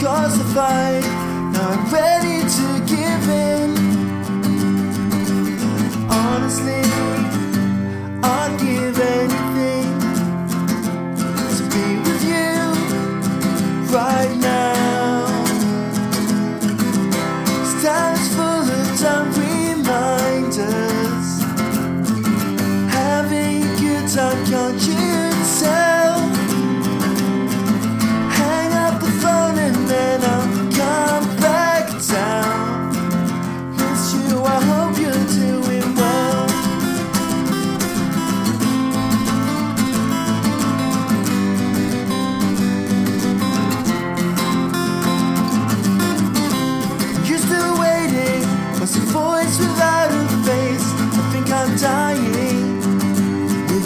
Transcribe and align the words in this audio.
Cause 0.00 0.38
the 0.38 0.44
fight. 0.54 1.02
Now 1.52 1.70
I'm 1.70 1.92
ready 1.92 2.47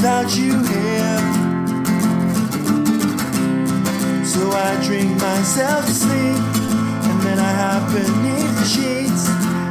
without 0.02 0.36
you 0.36 0.52
here. 0.64 1.18
So 4.24 4.50
I 4.50 4.76
drink 4.84 5.10
myself 5.20 5.86
to 5.86 5.92
sleep, 5.92 6.42
and 7.08 7.20
then 7.22 7.38
I 7.38 7.52
hide 7.62 7.86
beneath 7.94 8.52
the 8.58 8.64
sheets, 8.64 9.28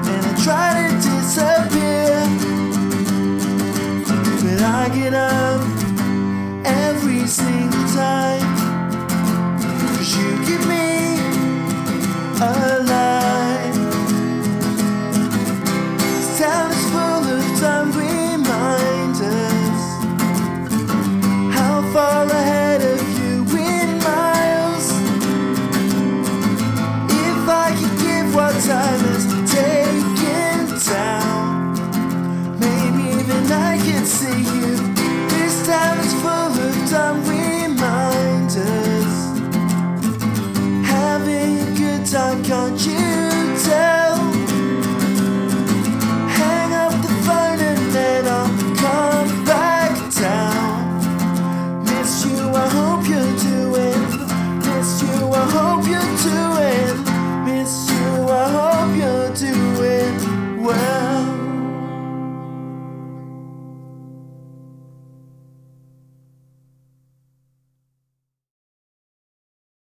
and 0.08 0.26
I 0.26 0.34
try 0.42 0.88
to 0.88 0.96
disappear. 1.04 2.16
But 4.42 4.62
I 4.62 4.88
get 4.96 5.14
up 5.14 5.62
every 6.66 7.28
single 7.28 7.88
time, 7.90 8.48
cause 9.98 10.16
you 10.16 10.30
give 10.46 10.66
me 10.66 11.20
alive. 12.40 13.76
This 16.00 16.40
time 28.68 29.06
is 29.16 29.26
taken 29.52 30.58
down, 30.88 31.74
maybe 32.60 33.24
then 33.24 33.52
I 33.52 33.78
can 33.78 34.06
see 34.06 34.42
you. 34.56 34.76
This 35.30 35.66
town 35.66 35.98
is 36.00 36.14
full 36.22 36.54
of 36.68 36.90
time 36.90 37.20
reminders 37.28 39.14
having 40.86 41.60
a 41.60 41.72
good 41.76 42.06
time, 42.06 42.44
can't 42.44 42.80
you 42.86 43.11